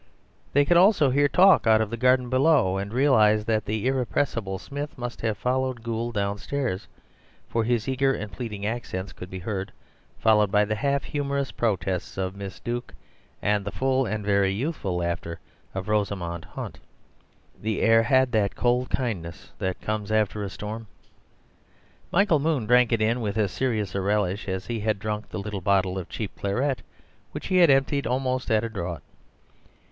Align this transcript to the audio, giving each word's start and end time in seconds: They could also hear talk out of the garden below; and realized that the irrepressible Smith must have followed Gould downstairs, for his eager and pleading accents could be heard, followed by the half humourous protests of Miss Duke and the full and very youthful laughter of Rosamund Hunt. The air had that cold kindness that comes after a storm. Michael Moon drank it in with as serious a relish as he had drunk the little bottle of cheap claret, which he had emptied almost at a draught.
They 0.53 0.65
could 0.65 0.77
also 0.77 1.11
hear 1.11 1.27
talk 1.27 1.67
out 1.67 1.79
of 1.79 1.91
the 1.91 1.95
garden 1.95 2.27
below; 2.27 2.77
and 2.77 2.91
realized 2.91 3.45
that 3.45 3.65
the 3.65 3.85
irrepressible 3.85 4.57
Smith 4.57 4.97
must 4.97 5.21
have 5.21 5.37
followed 5.37 5.83
Gould 5.83 6.15
downstairs, 6.15 6.87
for 7.47 7.63
his 7.63 7.87
eager 7.87 8.11
and 8.11 8.31
pleading 8.31 8.65
accents 8.65 9.13
could 9.13 9.29
be 9.29 9.37
heard, 9.37 9.71
followed 10.17 10.51
by 10.51 10.65
the 10.65 10.73
half 10.73 11.03
humourous 11.03 11.51
protests 11.51 12.17
of 12.17 12.35
Miss 12.35 12.59
Duke 12.59 12.95
and 13.43 13.63
the 13.63 13.71
full 13.71 14.07
and 14.07 14.25
very 14.25 14.51
youthful 14.51 14.97
laughter 14.97 15.39
of 15.75 15.87
Rosamund 15.87 16.45
Hunt. 16.45 16.79
The 17.61 17.81
air 17.81 18.01
had 18.01 18.31
that 18.31 18.55
cold 18.55 18.89
kindness 18.89 19.51
that 19.59 19.81
comes 19.81 20.11
after 20.11 20.41
a 20.41 20.49
storm. 20.49 20.87
Michael 22.11 22.39
Moon 22.39 22.65
drank 22.65 22.91
it 22.91 23.03
in 23.03 23.21
with 23.21 23.37
as 23.37 23.51
serious 23.51 23.93
a 23.93 24.01
relish 24.01 24.47
as 24.47 24.65
he 24.65 24.79
had 24.79 24.97
drunk 24.97 25.29
the 25.29 25.37
little 25.37 25.61
bottle 25.61 25.99
of 25.99 26.09
cheap 26.09 26.35
claret, 26.39 26.81
which 27.33 27.45
he 27.45 27.57
had 27.57 27.69
emptied 27.69 28.07
almost 28.07 28.49
at 28.49 28.63
a 28.63 28.69
draught. 28.69 29.03